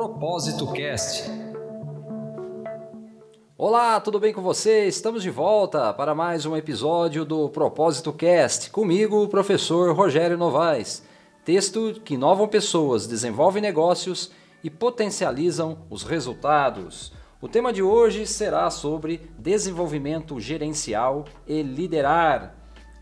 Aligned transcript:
Propósito 0.00 0.66
Cast. 0.72 1.30
Olá, 3.58 4.00
tudo 4.00 4.18
bem 4.18 4.32
com 4.32 4.40
você? 4.40 4.86
Estamos 4.86 5.22
de 5.22 5.28
volta 5.28 5.92
para 5.92 6.14
mais 6.14 6.46
um 6.46 6.56
episódio 6.56 7.22
do 7.22 7.50
Propósito 7.50 8.10
Cast. 8.10 8.70
Comigo, 8.70 9.22
o 9.22 9.28
professor 9.28 9.94
Rogério 9.94 10.38
Novaes. 10.38 11.02
Texto 11.44 12.00
que 12.02 12.14
inovam 12.14 12.48
pessoas, 12.48 13.06
desenvolvem 13.06 13.60
negócios 13.60 14.30
e 14.64 14.70
potencializam 14.70 15.84
os 15.90 16.02
resultados. 16.02 17.12
O 17.38 17.46
tema 17.46 17.70
de 17.70 17.82
hoje 17.82 18.26
será 18.26 18.70
sobre 18.70 19.30
desenvolvimento 19.38 20.40
gerencial 20.40 21.26
e 21.46 21.60
liderar. 21.60 22.54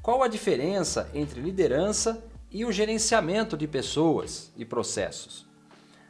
Qual 0.00 0.22
a 0.22 0.28
diferença 0.28 1.10
entre 1.12 1.42
liderança 1.42 2.24
e 2.50 2.64
o 2.64 2.72
gerenciamento 2.72 3.54
de 3.54 3.68
pessoas 3.68 4.50
e 4.56 4.64
processos? 4.64 5.45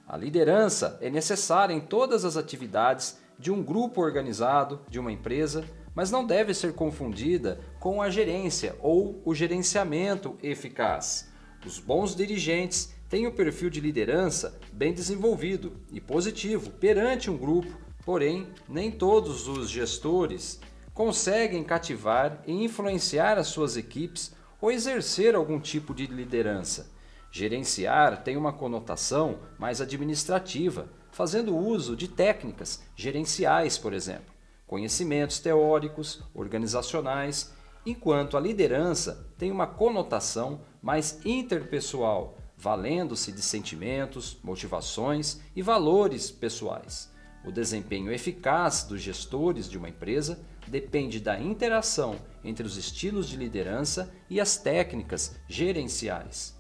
A 0.09 0.17
liderança 0.17 0.97
é 1.01 1.11
necessária 1.11 1.75
em 1.75 1.81
todas 1.81 2.25
as 2.25 2.37
atividades 2.37 3.19
de 3.37 3.51
um 3.51 3.61
grupo 3.61 4.01
organizado, 4.01 4.81
de 4.89 5.01
uma 5.01 5.11
empresa, 5.11 5.65
mas 5.97 6.13
não 6.13 6.25
deve 6.25 6.55
ser 6.55 6.75
confundida 6.75 7.59
com 7.81 8.01
a 8.01 8.09
gerência 8.09 8.77
ou 8.81 9.21
o 9.25 9.35
gerenciamento 9.35 10.39
eficaz. 10.41 11.29
Os 11.67 11.81
bons 11.81 12.15
dirigentes 12.15 12.95
têm 13.09 13.27
o 13.27 13.33
perfil 13.33 13.69
de 13.69 13.81
liderança 13.81 14.57
bem 14.73 14.93
desenvolvido 14.93 15.73
e 15.91 16.01
positivo 16.01 16.71
perante 16.71 17.29
um 17.29 17.37
grupo, 17.37 17.77
porém, 18.05 18.47
nem 18.69 18.93
todos 18.93 19.49
os 19.49 19.69
gestores 19.69 20.61
conseguem 20.95 21.65
cativar 21.65 22.43
e 22.47 22.53
influenciar 22.53 23.39
as 23.39 23.49
suas 23.49 23.77
equipes 23.77 24.33
ou 24.61 24.71
exercer 24.71 25.35
algum 25.35 25.59
tipo 25.59 25.93
de 25.93 26.07
liderança. 26.07 26.95
Gerenciar 27.37 28.25
tem 28.25 28.35
uma 28.35 28.51
conotação 28.51 29.41
mais 29.59 29.83
administrativa, 29.83 30.89
fazendo 31.11 31.55
uso 31.55 31.95
de 31.95 32.09
técnicas 32.09 32.83
gerenciais, 32.97 33.77
por 33.77 33.93
exemplo, 33.93 34.33
conhecimentos 34.67 35.39
teóricos, 35.39 36.23
organizacionais, 36.33 37.53
enquanto 37.85 38.39
a 38.39 38.41
liderança 38.41 39.29
tem 39.37 39.51
uma 39.51 39.67
conotação 39.67 40.63
mais 40.81 41.21
interpessoal, 41.27 42.39
valendo-se 42.57 43.31
de 43.31 43.43
sentimentos, 43.43 44.39
motivações 44.43 45.39
e 45.55 45.61
valores 45.61 46.31
pessoais. 46.31 47.13
O 47.45 47.53
desempenho 47.53 48.11
eficaz 48.11 48.83
dos 48.83 49.03
gestores 49.03 49.69
de 49.69 49.77
uma 49.77 49.91
empresa 49.91 50.41
depende 50.67 51.21
da 51.21 51.39
interação 51.39 52.17
entre 52.43 52.67
os 52.67 52.79
estilos 52.79 53.29
de 53.29 53.37
liderança 53.37 54.11
e 54.31 54.41
as 54.41 54.57
técnicas 54.57 55.37
gerenciais. 55.47 56.56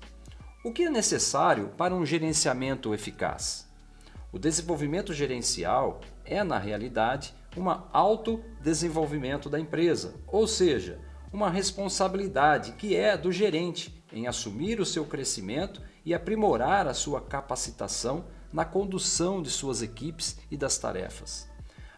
O 0.66 0.72
que 0.72 0.82
é 0.82 0.90
necessário 0.90 1.68
para 1.78 1.94
um 1.94 2.04
gerenciamento 2.04 2.92
eficaz? 2.92 3.68
O 4.32 4.38
desenvolvimento 4.38 5.14
gerencial 5.14 6.00
é, 6.24 6.42
na 6.42 6.58
realidade, 6.58 7.32
um 7.56 7.70
autodesenvolvimento 7.92 9.48
da 9.48 9.60
empresa, 9.60 10.16
ou 10.26 10.44
seja, 10.44 10.98
uma 11.32 11.48
responsabilidade 11.48 12.72
que 12.72 12.96
é 12.96 13.16
do 13.16 13.30
gerente 13.30 14.02
em 14.12 14.26
assumir 14.26 14.80
o 14.80 14.84
seu 14.84 15.04
crescimento 15.04 15.80
e 16.04 16.12
aprimorar 16.12 16.88
a 16.88 16.94
sua 16.94 17.20
capacitação 17.20 18.24
na 18.52 18.64
condução 18.64 19.40
de 19.40 19.50
suas 19.50 19.82
equipes 19.82 20.36
e 20.50 20.56
das 20.56 20.76
tarefas. 20.76 21.48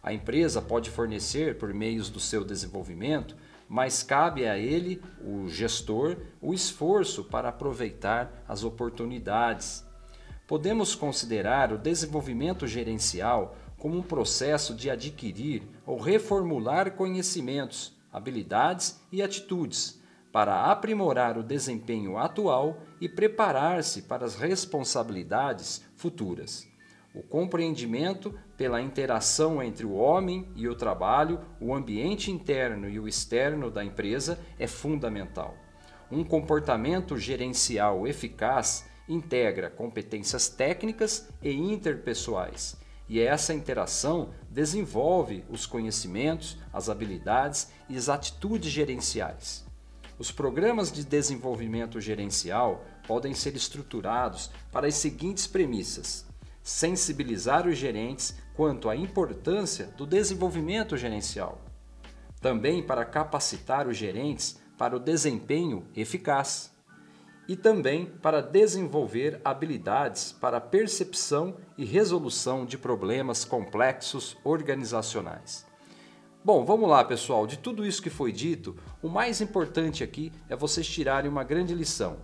A 0.03 0.13
empresa 0.13 0.61
pode 0.61 0.91
fornecer, 0.91 1.57
por 1.57 1.73
meios 1.73 2.11
do 2.11 2.21
seu 2.21 2.45
desenvolvimento, 2.45 3.35
mas 3.69 4.03
cabe 4.03 4.47
a 4.47 4.57
ele, 4.57 5.03
o 5.23 5.49
gestor, 5.49 6.17
o 6.41 6.55
esforço 6.55 7.25
para 7.25 7.51
aproveitar 7.51 8.45
as 8.49 8.65
oportunidades. 8.65 9.85
Podemos 10.47 10.95
considerar 10.95 11.73
o 11.73 11.79
desenvolvimento 11.79 12.67
gerencial 12.67 13.57
como 13.77 13.99
um 13.99 14.03
processo 14.03 14.75
de 14.75 14.91
adquirir 14.91 15.62
ou 15.87 15.99
reformular 15.99 16.93
conhecimentos, 16.93 17.95
habilidades 18.12 19.01
e 19.12 19.23
atitudes 19.23 20.01
para 20.33 20.71
aprimorar 20.71 21.39
o 21.39 21.43
desempenho 21.43 22.17
atual 22.17 22.78
e 23.01 23.09
preparar-se 23.09 24.03
para 24.03 24.25
as 24.25 24.34
responsabilidades 24.34 25.83
futuras. 25.95 26.67
O 27.19 27.23
compreendimento 27.25 28.33
pela 28.56 28.81
interação 28.81 29.61
entre 29.61 29.84
o 29.84 29.95
homem 29.95 30.49
e 30.55 30.69
o 30.69 30.77
trabalho, 30.77 31.41
o 31.61 31.75
ambiente 31.75 32.31
interno 32.31 32.89
e 32.89 33.01
o 33.01 33.09
externo 33.09 33.73
da 33.73 33.84
empresa 33.84 34.39
é 34.56 34.69
fundamental. 34.69 35.57
Um 36.12 36.23
comportamento 36.23 37.19
gerencial 37.19 38.07
eficaz 38.07 38.89
integra 39.09 39.69
competências 39.69 40.49
técnicas 40.49 41.28
e 41.43 41.51
interpessoais, 41.51 42.77
e 43.09 43.19
essa 43.19 43.53
interação 43.53 44.31
desenvolve 44.49 45.45
os 45.51 45.67
conhecimentos, 45.67 46.57
as 46.73 46.89
habilidades 46.89 47.73
e 47.89 47.97
as 47.97 48.09
atitudes 48.09 48.71
gerenciais. 48.71 49.67
Os 50.21 50.31
programas 50.31 50.93
de 50.93 51.05
desenvolvimento 51.05 52.01
gerencial 52.01 52.84
podem 53.09 53.34
ser 53.34 53.57
estruturados 53.57 54.53
para 54.71 54.87
as 54.87 54.95
seguintes 54.95 55.49
premissas: 55.49 56.28
sensibilizar 56.69 57.67
os 57.67 57.79
gerentes 57.79 58.37
quanto 58.55 58.91
à 58.91 58.95
importância 58.95 59.87
do 59.97 60.06
desenvolvimento 60.06 60.99
gerencial. 60.99 61.62
Também 62.43 62.83
para 62.83 63.06
capacitar 63.06 63.89
os 63.89 63.97
gerentes 63.97 64.61
para 64.77 64.95
o 64.95 65.01
desempenho 65.01 65.87
eficaz. 65.97 66.71
E 67.49 67.57
também 67.57 68.05
para 68.05 68.43
desenvolver 68.43 69.41
habilidades 69.43 70.31
para 70.31 70.61
percepção 70.61 71.57
e 71.78 71.87
resolução 71.87 72.67
de 72.67 72.77
problemas 72.77 73.47
complexos 73.47 74.37
organizacionais. 74.45 75.67
Bom, 76.45 76.67
vamos 76.67 76.91
lá, 76.91 77.03
pessoal. 77.03 77.47
De 77.47 77.59
tudo 77.59 77.87
isso 77.87 78.03
que 78.03 78.11
foi 78.11 78.31
dito, 78.31 78.77
o 79.03 79.09
mais 79.09 79.41
importante 79.41 80.05
aqui 80.05 80.31
é 80.51 80.55
vocês 80.55 80.87
tirarem 80.87 81.31
uma 81.31 81.45
grande 81.45 81.75
lição. 81.75 82.19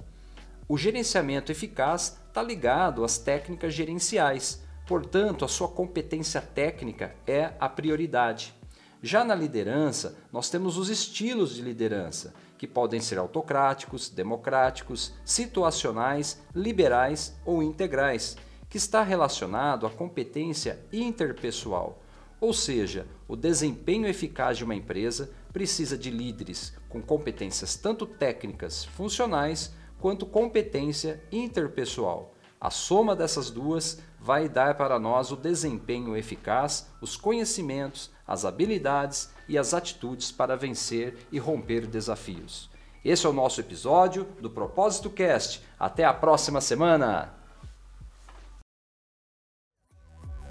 O 0.66 0.78
gerenciamento 0.78 1.52
eficaz 1.52 2.18
está 2.26 2.42
ligado 2.42 3.04
às 3.04 3.18
técnicas 3.18 3.74
gerenciais, 3.74 4.62
portanto, 4.86 5.44
a 5.44 5.48
sua 5.48 5.68
competência 5.68 6.40
técnica 6.40 7.14
é 7.26 7.52
a 7.60 7.68
prioridade. 7.68 8.54
Já 9.02 9.22
na 9.22 9.34
liderança, 9.34 10.16
nós 10.32 10.48
temos 10.48 10.78
os 10.78 10.88
estilos 10.88 11.54
de 11.54 11.60
liderança, 11.60 12.32
que 12.56 12.66
podem 12.66 12.98
ser 12.98 13.18
autocráticos, 13.18 14.08
democráticos, 14.08 15.12
situacionais, 15.22 16.40
liberais 16.54 17.36
ou 17.44 17.62
integrais, 17.62 18.34
que 18.70 18.78
está 18.78 19.02
relacionado 19.02 19.86
à 19.86 19.90
competência 19.90 20.80
interpessoal. 20.90 22.02
Ou 22.40 22.54
seja, 22.54 23.06
o 23.28 23.36
desempenho 23.36 24.06
eficaz 24.06 24.56
de 24.56 24.64
uma 24.64 24.74
empresa 24.74 25.30
precisa 25.52 25.98
de 25.98 26.10
líderes 26.10 26.72
com 26.88 27.02
competências 27.02 27.76
tanto 27.76 28.06
técnicas, 28.06 28.86
funcionais, 28.86 29.74
quanto 30.04 30.26
competência 30.26 31.24
interpessoal. 31.32 32.34
A 32.60 32.68
soma 32.68 33.16
dessas 33.16 33.48
duas 33.48 34.02
vai 34.20 34.50
dar 34.50 34.74
para 34.74 34.98
nós 34.98 35.32
o 35.32 35.36
desempenho 35.36 36.14
eficaz, 36.14 36.90
os 37.00 37.16
conhecimentos, 37.16 38.10
as 38.26 38.44
habilidades 38.44 39.30
e 39.48 39.56
as 39.56 39.72
atitudes 39.72 40.30
para 40.30 40.58
vencer 40.58 41.26
e 41.32 41.38
romper 41.38 41.86
desafios. 41.86 42.68
Esse 43.02 43.24
é 43.24 43.30
o 43.30 43.32
nosso 43.32 43.62
episódio 43.62 44.24
do 44.42 44.50
Propósito 44.50 45.08
Cast. 45.08 45.62
Até 45.80 46.04
a 46.04 46.12
próxima 46.12 46.60
semana! 46.60 47.32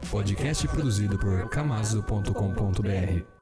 Podcast 0.09 0.67
produzido 0.67 1.19
por 1.19 1.47
camaso.com.br 1.49 3.32